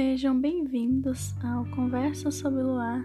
[0.00, 3.04] Sejam bem-vindos ao Conversa sobre o Luar,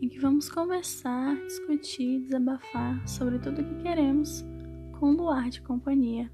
[0.00, 4.42] em que vamos conversar, discutir, desabafar sobre tudo o que queremos
[4.98, 6.32] com o luar de companhia.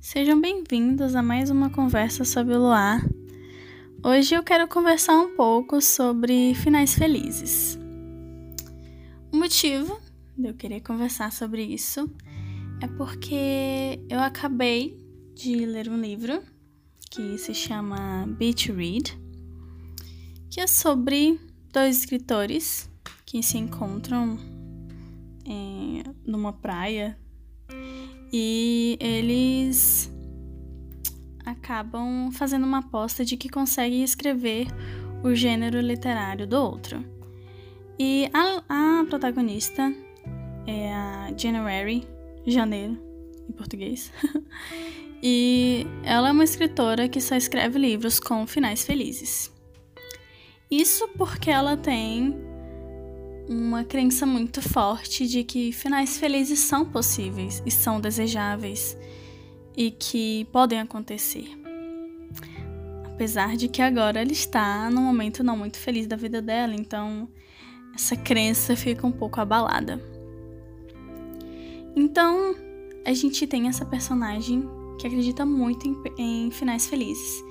[0.00, 3.00] Sejam bem-vindos a mais uma conversa sobre o luar.
[4.04, 7.78] Hoje eu quero conversar um pouco sobre finais felizes.
[9.32, 9.96] O motivo
[10.36, 12.10] de eu querer conversar sobre isso
[12.80, 14.98] é porque eu acabei
[15.36, 16.42] de ler um livro
[17.12, 19.16] que se chama Beach Read,
[20.50, 21.38] que é sobre
[21.72, 22.90] dois escritores
[23.24, 24.36] que se encontram
[25.44, 27.16] em, numa praia
[28.32, 30.12] e eles
[31.52, 34.66] acabam fazendo uma aposta de que conseguem escrever
[35.22, 37.04] o gênero literário do outro.
[37.98, 39.94] E a, a protagonista
[40.66, 42.06] é a January,
[42.46, 42.98] janeiro
[43.48, 44.12] em português.
[45.22, 49.52] e ela é uma escritora que só escreve livros com finais felizes.
[50.70, 52.34] Isso porque ela tem
[53.48, 58.96] uma crença muito forte de que finais felizes são possíveis e são desejáveis
[59.76, 61.50] e que podem acontecer.
[63.04, 67.28] Apesar de que agora ela está num momento não muito feliz da vida dela, então
[67.94, 70.02] essa crença fica um pouco abalada.
[71.94, 72.54] Então,
[73.04, 77.44] a gente tem essa personagem que acredita muito em, em finais felizes.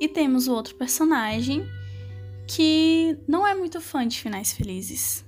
[0.00, 1.66] E temos o outro personagem
[2.46, 5.24] que não é muito fã de finais felizes.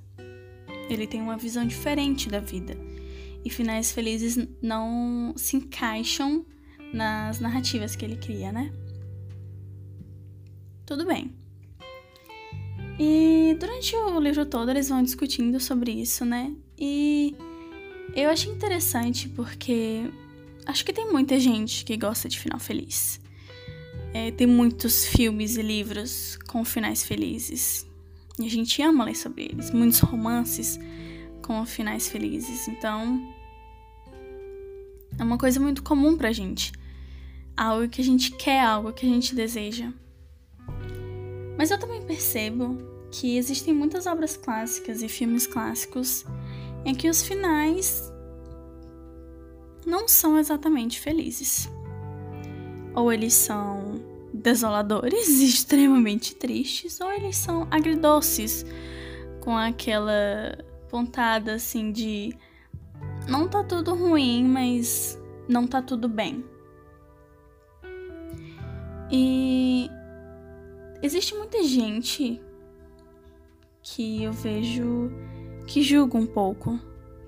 [0.89, 2.77] Ele tem uma visão diferente da vida
[3.45, 6.45] e finais felizes não se encaixam
[6.93, 8.73] nas narrativas que ele cria, né?
[10.87, 11.35] Tudo bem.
[12.99, 16.55] E durante o livro todo eles vão discutindo sobre isso, né?
[16.79, 17.35] E
[18.15, 20.11] eu achei interessante porque
[20.65, 23.21] acho que tem muita gente que gosta de final feliz.
[24.13, 27.85] É, tem muitos filmes e livros com finais felizes.
[28.39, 29.73] E a gente ama ler sobre eles.
[29.73, 30.79] Muitos romances
[31.43, 32.69] com finais felizes.
[32.69, 33.34] Então,
[35.19, 36.73] é uma coisa muito comum pra gente.
[37.57, 39.93] Algo que a gente quer, algo que a gente deseja.
[41.57, 42.77] Mas eu também percebo
[43.11, 46.25] que existem muitas obras clássicas e filmes clássicos
[46.85, 48.13] em que os finais
[49.87, 51.69] não são exatamente felizes.
[52.95, 54.01] Ou eles são
[54.33, 58.67] desoladores extremamente tristes, ou eles são agridoces,
[59.41, 60.59] com aquela
[60.89, 62.37] pontada assim de
[63.29, 65.19] não tá tudo ruim, mas
[65.49, 66.45] não tá tudo bem.
[69.11, 69.89] E
[71.03, 72.41] existe muita gente
[73.83, 75.11] que eu vejo
[75.67, 76.79] que julga um pouco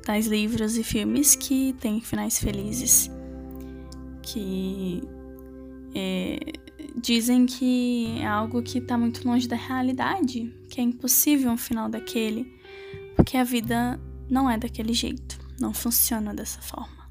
[0.03, 3.11] tais livros e filmes que têm finais felizes,
[4.23, 5.03] que
[5.95, 6.39] é,
[6.97, 11.89] dizem que é algo que está muito longe da realidade, que é impossível um final
[11.89, 12.53] daquele,
[13.15, 17.07] porque a vida não é daquele jeito não funciona dessa forma.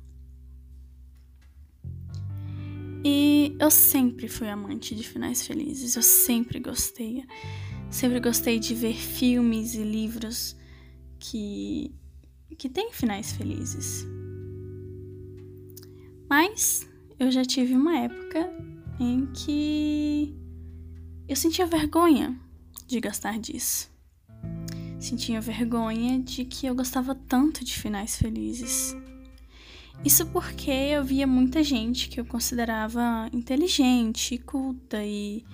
[3.03, 7.23] E eu sempre fui amante de finais felizes, eu sempre gostei.
[7.91, 10.55] Sempre gostei de ver filmes e livros
[11.19, 11.93] que
[12.57, 14.05] que têm finais felizes.
[16.29, 16.87] Mas
[17.19, 18.49] eu já tive uma época
[18.99, 20.35] em que
[21.27, 22.39] eu sentia vergonha
[22.87, 23.94] de gastar disso.
[25.05, 28.97] Sentia vergonha de que eu gostava tanto de finais felizes.
[30.03, 35.45] Isso porque eu via muita gente que eu considerava inteligente, culta e,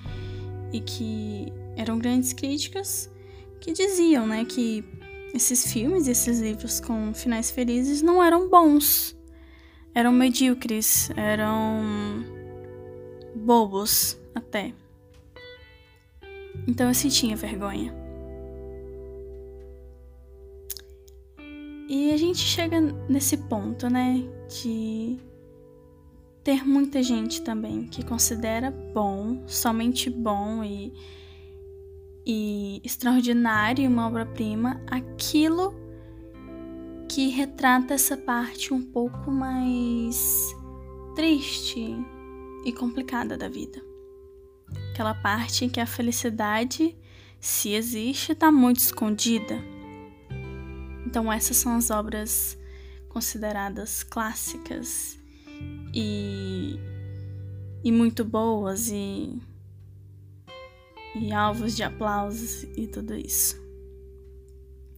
[0.72, 3.12] e que eram grandes críticas
[3.60, 4.86] que diziam, né, que
[5.34, 9.18] esses filmes e esses livros com finais felizes não eram bons.
[9.94, 12.24] Eram medíocres, eram
[13.36, 14.74] bobos até.
[16.66, 18.01] Então eu sentia vergonha.
[21.94, 22.80] E a gente chega
[23.10, 25.20] nesse ponto, né, de
[26.42, 30.94] ter muita gente também que considera bom, somente bom e,
[32.26, 35.76] e extraordinário uma obra-prima aquilo
[37.10, 40.56] que retrata essa parte um pouco mais
[41.14, 41.94] triste
[42.64, 43.84] e complicada da vida.
[44.94, 46.98] Aquela parte em que a felicidade,
[47.38, 49.71] se existe, está muito escondida
[51.12, 52.58] então, essas são as obras
[53.10, 55.20] consideradas clássicas
[55.94, 56.80] e,
[57.84, 59.38] e muito boas e,
[61.14, 63.62] e alvos de aplausos e tudo isso.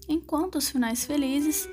[0.07, 1.67] Enquanto os finais felizes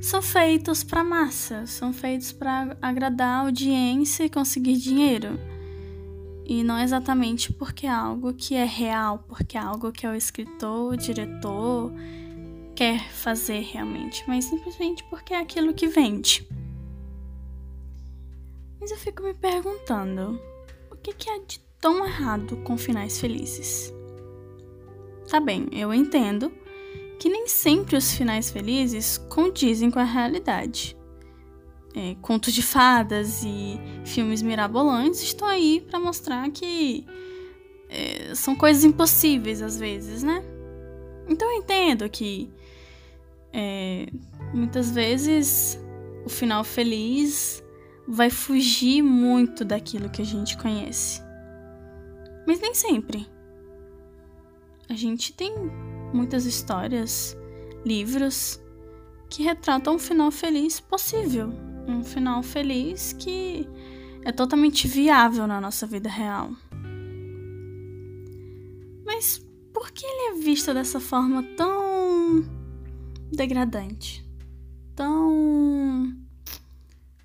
[0.00, 5.40] são feitos para massa, são feitos para agradar a audiência e conseguir dinheiro.
[6.46, 10.14] E não exatamente porque é algo que é real, porque é algo que é o
[10.14, 11.92] escritor, o diretor
[12.74, 16.46] quer fazer realmente, mas simplesmente porque é aquilo que vende.
[18.80, 20.40] Mas eu fico me perguntando,
[20.90, 23.92] o que, que é de tão errado com finais felizes?
[25.28, 26.52] Tá bem, eu entendo
[27.18, 30.96] que nem sempre os finais felizes condizem com a realidade.
[31.94, 37.06] É, contos de fadas e filmes mirabolantes estão aí para mostrar que
[37.88, 40.42] é, são coisas impossíveis às vezes, né?
[41.28, 42.50] Então eu entendo que
[44.54, 45.78] muitas vezes
[46.24, 47.62] o final feliz
[48.06, 51.22] vai fugir muito daquilo que a gente conhece.
[52.46, 53.26] Mas nem sempre.
[54.88, 55.54] A gente tem
[56.12, 57.36] muitas histórias,
[57.84, 58.60] livros
[59.30, 61.50] que retratam um final feliz possível,
[61.88, 63.66] um final feliz que
[64.24, 66.50] é totalmente viável na nossa vida real.
[69.04, 71.81] Mas por que ele é visto dessa forma tão
[73.32, 74.24] degradante?
[74.94, 76.14] Tão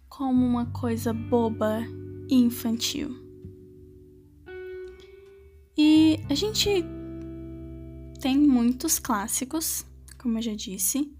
[0.09, 1.81] como uma coisa boba
[2.29, 3.15] e infantil.
[5.77, 6.83] E a gente
[8.19, 9.85] tem muitos clássicos,
[10.17, 11.13] como eu já disse,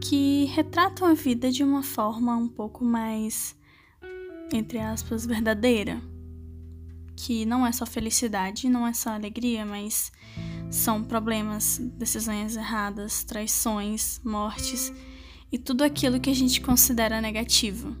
[0.00, 3.56] que retratam a vida de uma forma um pouco mais,
[4.52, 6.00] entre aspas, verdadeira.
[7.16, 10.12] Que não é só felicidade, não é só alegria, mas
[10.70, 14.92] são problemas, decisões erradas, traições, mortes
[15.50, 17.96] e tudo aquilo que a gente considera negativo.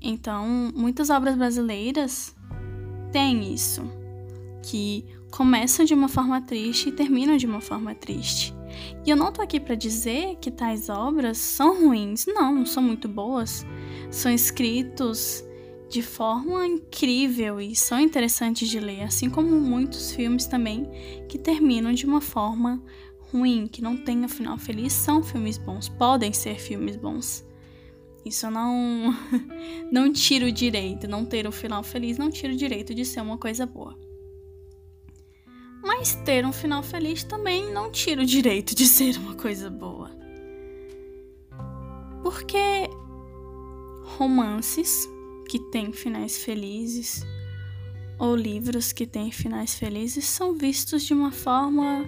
[0.00, 2.34] Então, muitas obras brasileiras
[3.10, 3.82] têm isso,
[4.62, 8.54] que começam de uma forma triste e terminam de uma forma triste.
[9.04, 13.08] E eu não tô aqui para dizer que tais obras são ruins, não, são muito
[13.08, 13.64] boas.
[14.10, 15.42] São escritos
[15.88, 20.88] de forma incrível e são interessantes de ler, assim como muitos filmes também
[21.28, 22.82] que terminam de uma forma
[23.32, 27.44] ruim, que não tenha final feliz, são filmes bons, podem ser filmes bons.
[28.24, 29.14] Isso não
[29.92, 33.20] não tira o direito, não ter um final feliz não tira o direito de ser
[33.20, 33.96] uma coisa boa.
[35.82, 40.10] Mas ter um final feliz também não tira o direito de ser uma coisa boa.
[42.24, 42.90] Porque
[44.02, 45.08] romances
[45.48, 47.24] que têm finais felizes
[48.18, 52.04] ou livros que têm finais felizes são vistos de uma forma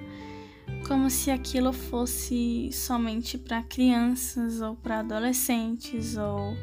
[0.87, 6.57] como se aquilo fosse somente para crianças ou para adolescentes ou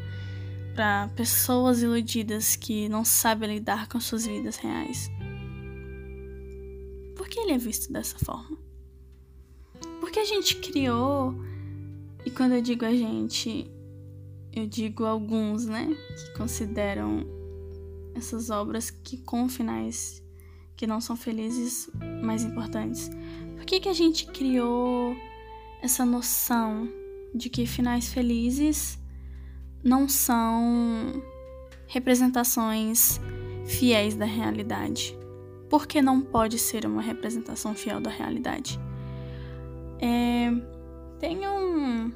[0.75, 5.09] para pessoas iludidas que não sabem lidar com suas vidas reais.
[7.15, 8.57] Por que ele é visto dessa forma?
[9.99, 11.33] Porque a gente criou,
[12.25, 13.71] e quando eu digo a gente,
[14.55, 17.25] eu digo alguns, né, que consideram
[18.15, 20.23] essas obras que com finais
[20.75, 21.89] que não são felizes
[22.21, 23.09] mais importantes.
[23.55, 25.15] Por que, que a gente criou
[25.81, 26.89] essa noção
[27.33, 28.99] de que finais felizes
[29.83, 31.21] não são
[31.87, 33.19] representações
[33.65, 35.17] fiéis da realidade?
[35.69, 38.79] Por que não pode ser uma representação fiel da realidade?
[39.99, 40.51] É,
[41.19, 42.11] tem um,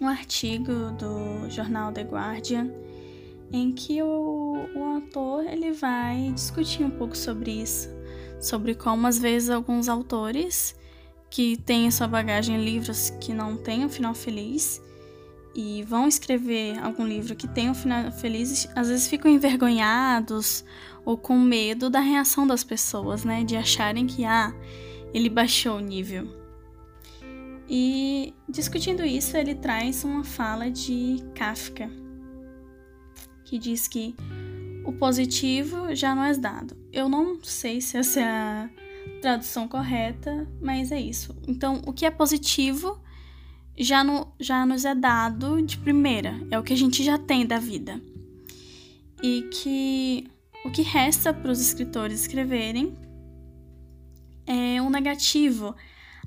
[0.00, 2.70] um artigo do jornal The Guardian
[3.52, 7.88] em que o, o ator ele vai discutir um pouco sobre isso,
[8.40, 10.76] sobre como às vezes alguns autores
[11.30, 14.80] que têm em sua bagagem livros que não têm um final feliz
[15.54, 20.64] e vão escrever algum livro que tem um final feliz, às vezes ficam envergonhados
[21.04, 24.54] ou com medo da reação das pessoas, né, de acharem que ah,
[25.12, 26.37] ele baixou o nível.
[27.68, 31.90] E discutindo isso, ele traz uma fala de Kafka,
[33.44, 34.14] que diz que
[34.86, 36.74] o positivo já não é dado.
[36.90, 38.70] Eu não sei se essa é a
[39.20, 41.36] tradução correta, mas é isso.
[41.46, 42.98] Então, o que é positivo
[43.76, 47.46] já, no, já nos é dado de primeira, é o que a gente já tem
[47.46, 48.00] da vida.
[49.22, 50.26] E que
[50.64, 52.96] o que resta para os escritores escreverem
[54.46, 55.74] é um negativo,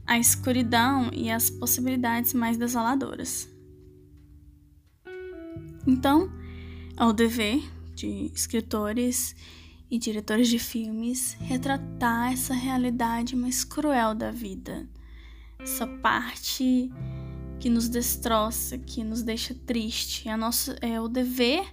[0.05, 3.49] a escuridão e as possibilidades mais desoladoras.
[5.87, 6.31] Então,
[6.97, 7.61] é o dever
[7.95, 9.35] de escritores
[9.89, 14.87] e diretores de filmes retratar essa realidade mais cruel da vida,
[15.59, 16.89] essa parte
[17.59, 20.27] que nos destroça, que nos deixa triste.
[20.29, 21.65] É, nosso, é o dever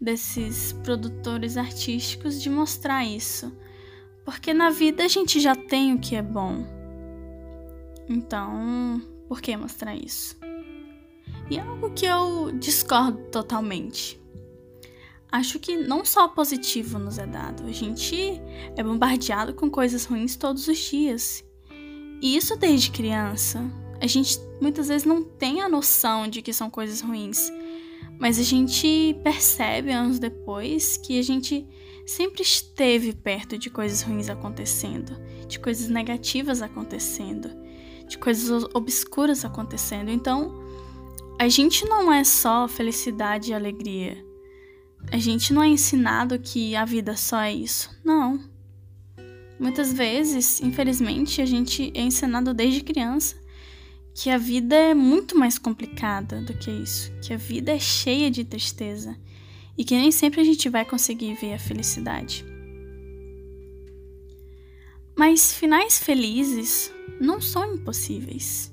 [0.00, 3.56] desses produtores artísticos de mostrar isso,
[4.24, 6.81] Porque na vida a gente já tem o que é bom.
[8.08, 10.36] Então, por que mostrar isso?
[11.50, 14.20] E é algo que eu discordo totalmente.
[15.30, 18.40] Acho que não só positivo nos é dado, a gente
[18.76, 21.42] é bombardeado com coisas ruins todos os dias.
[22.20, 23.60] E isso desde criança.
[24.00, 27.50] A gente muitas vezes não tem a noção de que são coisas ruins,
[28.18, 31.66] mas a gente percebe anos depois que a gente
[32.06, 35.16] sempre esteve perto de coisas ruins acontecendo,
[35.48, 37.50] de coisas negativas acontecendo,
[38.12, 40.10] de coisas obscuras acontecendo.
[40.10, 40.54] Então,
[41.38, 44.24] a gente não é só felicidade e alegria.
[45.10, 47.90] A gente não é ensinado que a vida só é isso.
[48.04, 48.40] Não.
[49.58, 53.40] Muitas vezes, infelizmente, a gente é ensinado desde criança
[54.14, 58.30] que a vida é muito mais complicada do que isso, que a vida é cheia
[58.30, 59.16] de tristeza
[59.76, 62.44] e que nem sempre a gente vai conseguir ver a felicidade.
[65.16, 68.72] Mas finais felizes não são impossíveis.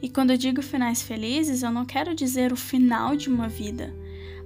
[0.00, 3.94] E quando eu digo finais felizes, eu não quero dizer o final de uma vida,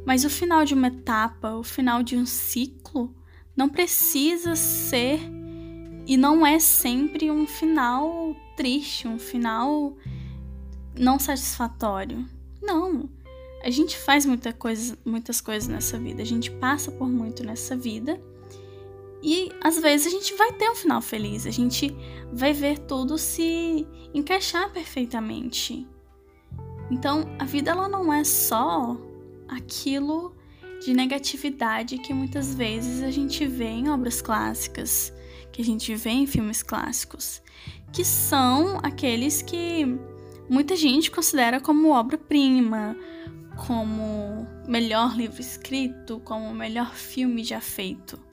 [0.04, 3.14] mas o final de uma etapa, o final de um ciclo,
[3.56, 5.18] não precisa ser
[6.06, 9.96] e não é sempre um final triste, um final
[10.98, 12.24] não satisfatório.
[12.62, 13.08] Não.
[13.62, 17.76] A gente faz muita coisa, muitas coisas nessa vida, a gente passa por muito nessa
[17.76, 18.20] vida.
[19.26, 21.92] E às vezes a gente vai ter um final feliz, a gente
[22.32, 25.84] vai ver tudo se encaixar perfeitamente.
[26.92, 28.96] Então, a vida ela não é só
[29.48, 30.32] aquilo
[30.80, 35.12] de negatividade que muitas vezes a gente vê em obras clássicas,
[35.50, 37.42] que a gente vê em filmes clássicos,
[37.92, 39.84] que são aqueles que
[40.48, 42.96] muita gente considera como obra-prima,
[43.66, 48.24] como melhor livro escrito, como melhor filme já feito,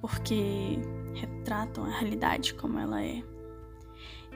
[0.00, 0.78] porque
[1.14, 3.22] retratam a realidade como ela é.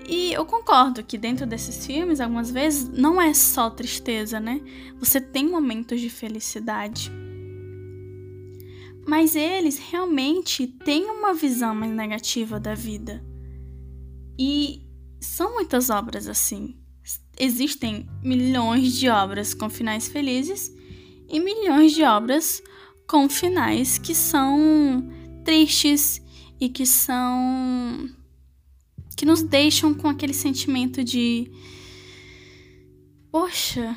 [0.09, 4.61] E eu concordo que dentro desses filmes, algumas vezes, não é só tristeza, né?
[4.99, 7.11] Você tem momentos de felicidade.
[9.07, 13.25] Mas eles realmente têm uma visão mais negativa da vida.
[14.39, 14.87] E
[15.21, 16.83] são muitas obras assim
[17.39, 20.73] existem milhões de obras com finais felizes
[21.29, 22.63] e milhões de obras
[23.09, 25.11] com finais que são
[25.45, 26.23] tristes
[26.61, 28.09] e que são
[29.17, 31.51] que nos deixam com aquele sentimento de
[33.31, 33.97] poxa,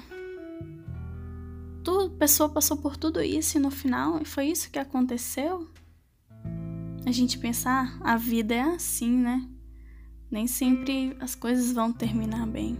[1.87, 5.67] a pessoa passou por tudo isso e no final foi isso que aconteceu?
[7.05, 9.47] A gente pensar, ah, a vida é assim, né?
[10.31, 12.77] Nem sempre as coisas vão terminar bem.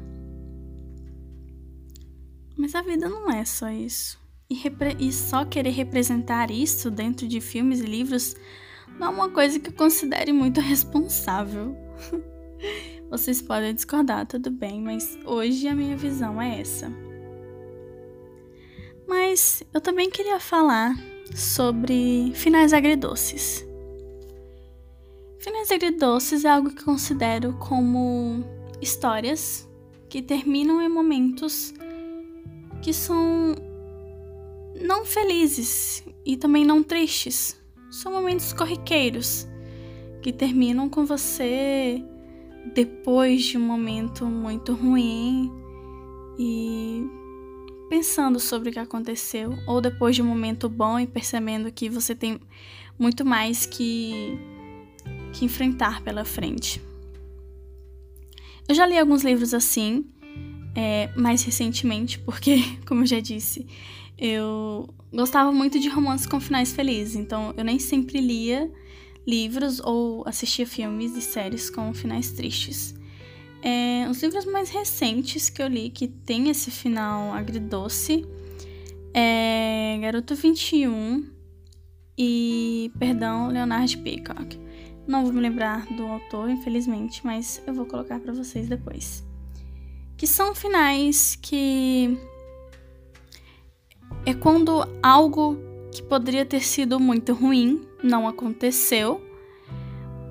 [2.58, 4.20] Mas a vida não é só isso.
[4.50, 4.62] E,
[5.00, 8.36] e, só querer representar isso dentro de filmes e livros
[9.00, 11.76] não é uma coisa que eu considere muito responsável.
[13.10, 16.92] Vocês podem discordar, tudo bem, mas hoje a minha visão é essa.
[19.08, 20.96] Mas eu também queria falar
[21.34, 23.66] sobre finais agridoces.
[25.40, 28.44] Finais agridoces é algo que considero como
[28.82, 29.68] histórias
[30.10, 31.74] que terminam em momentos
[32.82, 33.56] que são
[34.82, 37.60] não felizes e também não tristes.
[37.92, 39.48] São momentos corriqueiros
[40.22, 42.04] que terminam com você
[42.74, 45.52] depois de um momento muito ruim
[46.38, 47.08] e
[47.90, 52.16] pensando sobre o que aconteceu, ou depois de um momento bom e percebendo que você
[52.16, 52.40] tem
[52.98, 54.38] muito mais que,
[55.34, 56.82] que enfrentar pela frente.
[58.68, 60.06] Eu já li alguns livros assim,
[60.74, 63.68] é, mais recentemente, porque, como eu já disse,
[64.18, 68.72] eu gostava muito de romances com finais felizes, então eu nem sempre lia
[69.26, 72.96] livros ou assistia filmes e séries com finais tristes.
[73.62, 78.26] É, os livros mais recentes que eu li que tem esse final agridoce
[79.14, 81.26] é Garoto 21
[82.18, 84.60] e, perdão, Leonard Peacock.
[85.08, 89.24] Não vou me lembrar do autor, infelizmente, mas eu vou colocar para vocês depois
[90.18, 92.18] que são finais que
[94.26, 95.58] é quando algo
[95.92, 99.22] que poderia ter sido muito ruim não aconteceu,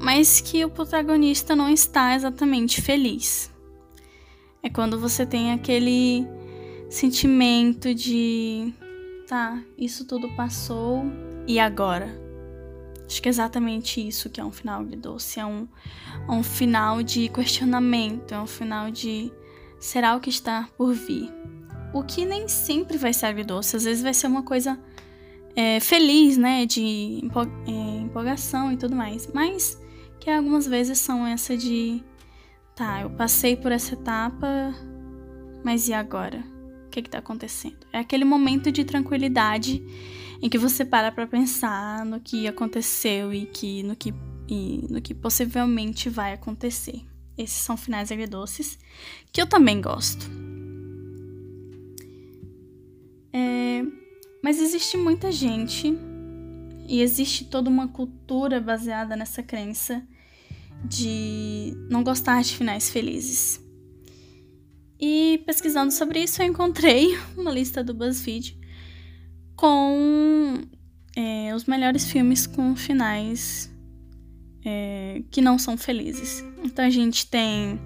[0.01, 3.53] mas que o protagonista não está exatamente feliz.
[4.63, 6.27] É quando você tem aquele
[6.91, 8.75] sentimento de
[9.27, 11.05] tá, isso tudo passou
[11.47, 12.25] e agora?
[13.07, 15.39] Acho que é exatamente isso que é um final agridoce.
[15.39, 15.69] É um,
[16.29, 19.31] é um final de questionamento, é um final de
[19.79, 21.31] será o que está por vir.
[21.95, 24.79] O que nem sempre vai ser agridoce, às vezes vai ser uma coisa
[25.55, 26.67] é, feliz, né?
[26.67, 27.23] De
[27.67, 29.81] é, empolgação e tudo mais, mas
[30.19, 32.03] que algumas vezes são essa de
[32.75, 34.75] tá, eu passei por essa etapa,
[35.65, 36.43] mas e agora?
[36.87, 37.87] O que está acontecendo?
[37.93, 39.83] É aquele momento de tranquilidade
[40.43, 44.13] em que você para para pensar no que aconteceu e que no que
[44.49, 47.03] e no que possivelmente vai acontecer.
[47.37, 48.79] Esses são finais agridoces
[49.33, 50.44] que eu também gosto.
[53.35, 53.85] É,
[54.41, 55.93] mas existe muita gente
[56.87, 60.07] e existe toda uma cultura baseada nessa crença
[60.85, 63.61] de não gostar de finais felizes.
[65.01, 68.57] E pesquisando sobre isso, eu encontrei uma lista do BuzzFeed
[69.57, 70.61] com
[71.17, 73.69] é, os melhores filmes com finais
[74.65, 76.45] é, que não são felizes.
[76.63, 77.81] Então a gente tem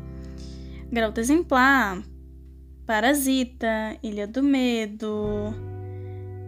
[0.92, 2.02] Garota Exemplar,
[2.88, 5.54] Parasita, Ilha do Medo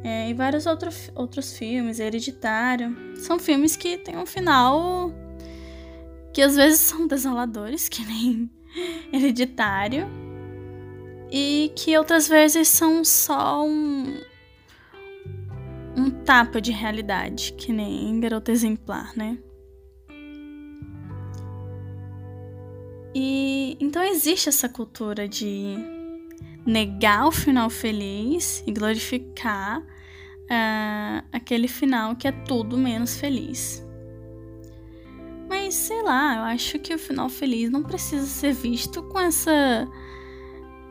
[0.02, 2.96] é, e vários outro, outros filmes, Hereditário.
[3.18, 5.12] São filmes que têm um final
[6.32, 8.50] que às vezes são desoladores, que nem
[9.12, 10.08] Hereditário,
[11.30, 14.18] e que outras vezes são só um,
[15.94, 19.36] um tapa de realidade, que nem Garota Exemplar, né?
[23.14, 25.99] E então existe essa cultura de
[26.70, 33.84] negar o final feliz e glorificar uh, aquele final que é tudo menos feliz.
[35.48, 39.88] Mas sei lá, eu acho que o final feliz não precisa ser visto com essa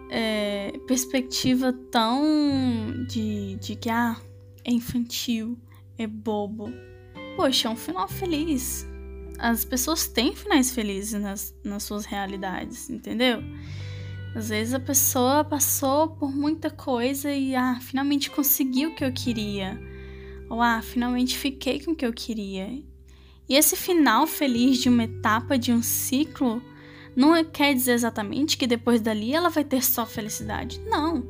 [0.09, 4.17] é, perspectiva tão de, de que ah,
[4.65, 5.57] é infantil,
[5.98, 6.74] é bobo.
[7.38, 8.86] Poxa, é um final feliz.
[9.38, 13.41] As pessoas têm finais felizes nas, nas suas realidades, entendeu?
[14.36, 19.12] Às vezes a pessoa passou por muita coisa e ah, finalmente conseguiu o que eu
[19.12, 19.79] queria.
[20.50, 22.68] Ou ah, finalmente fiquei com o que eu queria.
[23.48, 26.61] E esse final feliz de uma etapa, de um ciclo,
[27.15, 30.79] não é, quer dizer exatamente que depois dali ela vai ter só felicidade.
[30.81, 31.24] Não.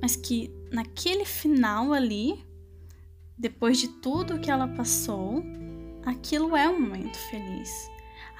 [0.00, 2.44] Mas que naquele final ali,
[3.36, 5.42] depois de tudo que ela passou,
[6.04, 7.70] aquilo é um momento feliz.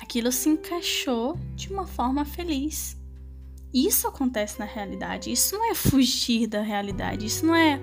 [0.01, 3.03] Aquilo se encaixou de uma forma feliz.
[3.75, 5.33] Isso acontece na realidade.
[5.33, 7.27] Isso não é fugir da realidade.
[7.27, 7.81] Isso não é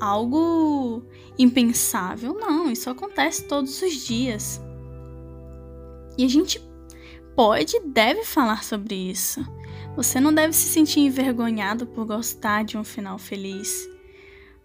[0.00, 1.02] algo
[1.36, 2.32] impensável.
[2.34, 4.62] Não, isso acontece todos os dias.
[6.16, 6.62] E a gente
[7.34, 9.44] pode e deve falar sobre isso.
[9.96, 13.88] Você não deve se sentir envergonhado por gostar de um final feliz,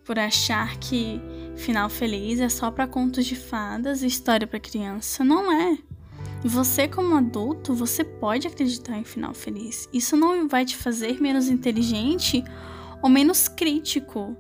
[0.04, 1.20] por achar que
[1.56, 5.24] final feliz é só para contos de fadas e história para criança.
[5.24, 5.78] Não é.
[6.44, 9.90] Você, como adulto, você pode acreditar em final feliz.
[9.92, 12.44] Isso não vai te fazer menos inteligente
[13.02, 14.38] ou menos crítico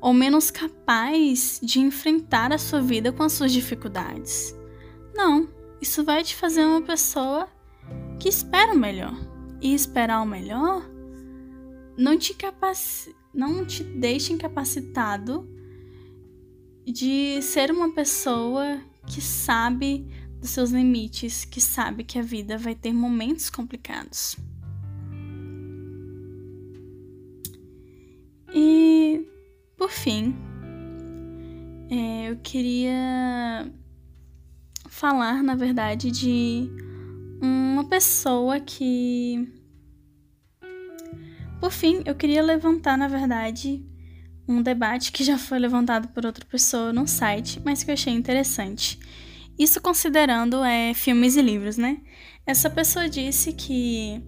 [0.00, 4.54] ou menos capaz de enfrentar a sua vida com as suas dificuldades.
[5.14, 5.48] Não,
[5.80, 7.48] isso vai te fazer uma pessoa
[8.18, 9.14] que espera o melhor.
[9.60, 10.82] E esperar o melhor
[11.96, 12.78] não te capac...
[13.32, 15.48] não te deixa incapacitado
[16.84, 20.06] de ser uma pessoa que sabe
[20.40, 24.36] dos seus limites, que sabe que a vida vai ter momentos complicados.
[28.54, 29.26] E,
[29.76, 30.34] por fim,
[31.90, 33.70] é, eu queria
[34.88, 36.70] falar, na verdade, de
[37.40, 39.52] uma pessoa que.
[41.60, 43.84] Por fim, eu queria levantar, na verdade,
[44.48, 48.12] um debate que já foi levantado por outra pessoa no site, mas que eu achei
[48.12, 48.98] interessante.
[49.58, 52.00] Isso considerando é, filmes e livros, né?
[52.46, 54.22] Essa pessoa disse que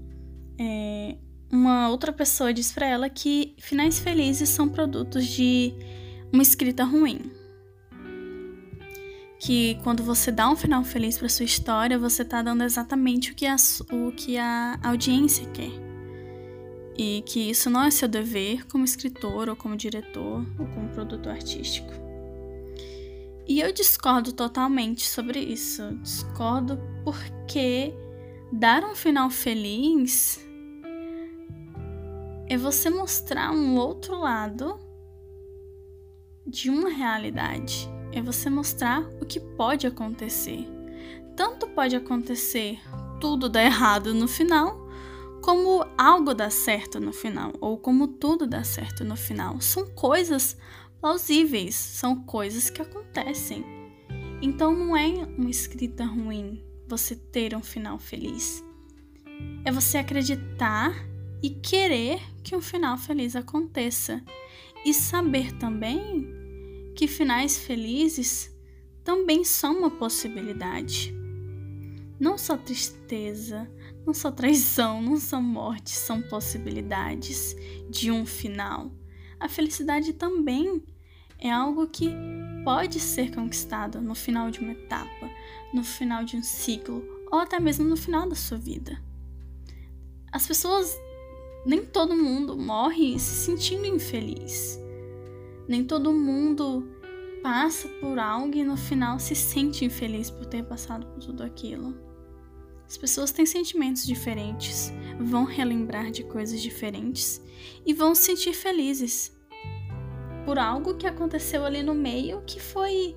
[0.59, 1.17] é,
[1.51, 5.75] uma outra pessoa disse para ela que finais felizes são produtos de
[6.33, 7.39] uma escrita ruim
[9.39, 13.35] que quando você dá um final feliz para sua história, você tá dando exatamente o
[13.35, 13.57] que a,
[13.93, 15.71] o que a audiência quer.
[16.97, 21.33] E que isso não é seu dever como escritor ou como diretor ou como produtor
[21.33, 22.08] artístico.
[23.49, 25.95] E eu discordo totalmente sobre isso.
[26.03, 27.95] Discordo porque
[28.53, 30.47] dar um final feliz
[32.47, 34.79] é você mostrar um outro lado
[36.47, 40.67] de uma realidade é você mostrar o que pode acontecer.
[41.37, 42.81] Tanto pode acontecer
[43.21, 44.89] tudo dar errado no final,
[45.43, 49.61] como algo dar certo no final, ou como tudo dar certo no final.
[49.61, 50.57] São coisas
[51.01, 53.65] plausíveis, são coisas que acontecem.
[54.41, 55.07] Então não é
[55.37, 58.65] uma escrita ruim você ter um final feliz.
[59.65, 60.95] É você acreditar
[61.43, 64.23] e querer que um final feliz aconteça.
[64.85, 66.27] E saber também
[66.95, 68.57] que finais felizes
[69.05, 71.15] também são uma possibilidade.
[72.19, 73.71] Não só tristeza,
[74.07, 77.55] não só traição, não só morte são possibilidades
[77.91, 78.91] de um final.
[79.41, 80.83] A felicidade também
[81.39, 82.11] é algo que
[82.65, 85.31] pode ser conquistado no final de uma etapa,
[85.73, 89.01] no final de um ciclo ou até mesmo no final da sua vida.
[90.33, 90.95] As pessoas,
[91.65, 94.79] nem todo mundo morre se sentindo infeliz.
[95.69, 96.87] Nem todo mundo
[97.43, 101.95] passa por algo e no final se sente infeliz por ter passado por tudo aquilo.
[102.87, 107.43] As pessoas têm sentimentos diferentes, vão relembrar de coisas diferentes
[107.85, 109.37] e vão se sentir felizes
[110.45, 113.17] por algo que aconteceu ali no meio que foi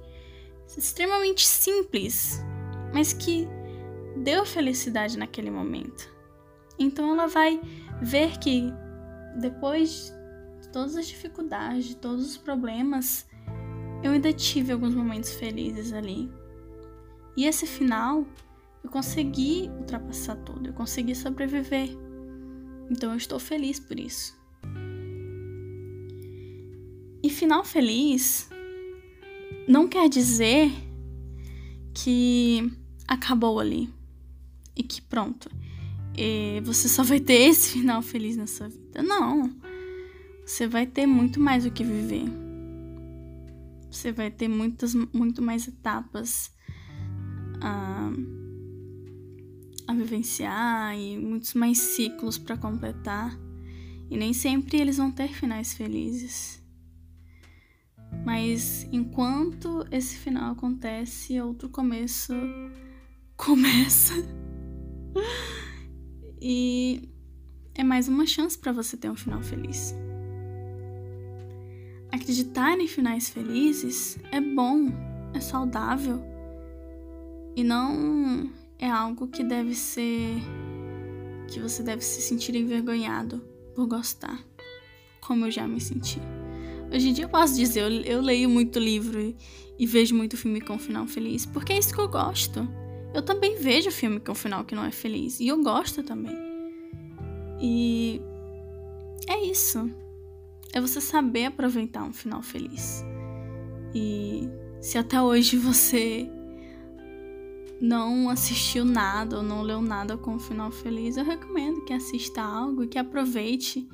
[0.77, 2.41] extremamente simples,
[2.93, 3.47] mas que
[4.17, 6.09] deu felicidade naquele momento.
[6.77, 7.59] Então ela vai
[8.01, 8.73] ver que
[9.39, 10.13] depois
[10.61, 13.25] de todas as dificuldades, de todos os problemas,
[14.03, 16.31] eu ainda tive alguns momentos felizes ali.
[17.37, 18.25] E esse final,
[18.83, 21.89] eu consegui ultrapassar tudo, eu consegui sobreviver.
[22.89, 24.39] Então eu estou feliz por isso.
[27.23, 28.49] E final feliz
[29.67, 30.71] não quer dizer
[31.93, 32.71] que
[33.07, 33.89] acabou ali
[34.75, 35.49] e que pronto,
[36.17, 39.01] e você só vai ter esse final feliz na sua vida.
[39.01, 39.49] Não.
[40.45, 42.25] Você vai ter muito mais o que viver.
[43.89, 46.51] Você vai ter muitas, muito mais etapas
[47.61, 48.40] a, a
[50.01, 53.37] vivenciar e muitos mais ciclos para completar.
[54.09, 56.61] E nem sempre eles vão ter finais felizes.
[58.25, 62.33] Mas enquanto esse final acontece, outro começo
[63.37, 64.13] começa.
[66.41, 67.09] E
[67.73, 69.95] é mais uma chance para você ter um final feliz.
[72.11, 74.87] Acreditar em finais felizes é bom,
[75.33, 76.21] é saudável
[77.55, 78.49] e não
[78.81, 80.41] é algo que deve ser
[81.47, 83.41] que você deve se sentir envergonhado
[83.75, 84.43] por gostar,
[85.21, 86.19] como eu já me senti.
[86.91, 89.37] Hoje em dia eu posso dizer, eu, eu leio muito livro e,
[89.77, 92.67] e vejo muito filme com final feliz, porque é isso que eu gosto.
[93.13, 95.39] Eu também vejo filme com final que não é feliz.
[95.39, 96.35] E eu gosto também.
[97.59, 98.21] E
[99.27, 99.89] é isso.
[100.73, 103.03] É você saber aproveitar um final feliz.
[103.93, 106.29] E se até hoje você
[107.81, 112.39] não assistiu nada ou não leu nada com um final feliz, eu recomendo que assista
[112.39, 113.89] algo, que aproveite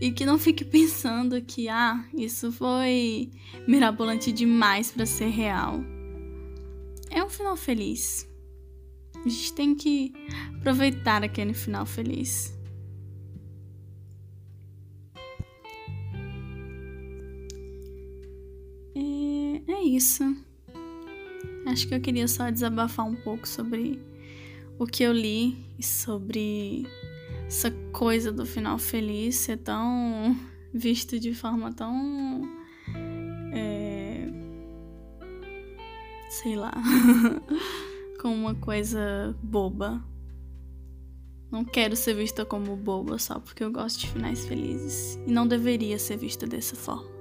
[0.00, 3.28] e que não fique pensando que ah, isso foi
[3.66, 5.80] mirabolante demais para ser real.
[7.10, 8.28] É um final feliz.
[9.16, 10.12] A gente tem que
[10.58, 12.54] aproveitar aquele final feliz.
[18.94, 20.22] É, é isso.
[21.66, 24.00] Acho que eu queria só desabafar um pouco sobre
[24.78, 26.86] o que eu li e sobre
[27.46, 30.36] essa coisa do final feliz ser tão
[30.72, 32.42] visto de forma tão.
[33.52, 34.28] É,
[36.28, 36.72] sei lá.
[38.20, 40.02] como uma coisa boba.
[41.50, 45.18] Não quero ser vista como boba só porque eu gosto de finais felizes.
[45.26, 47.15] E não deveria ser vista dessa forma.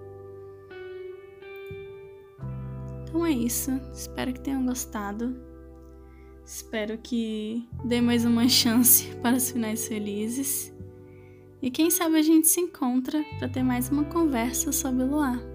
[3.15, 3.71] Então é isso.
[3.93, 5.37] Espero que tenham gostado.
[6.45, 10.73] Espero que dê mais uma chance para os finais felizes.
[11.61, 15.54] E quem sabe a gente se encontra para ter mais uma conversa sobre o luar.